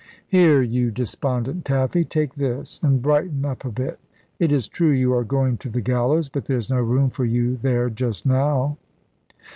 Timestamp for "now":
8.25-8.79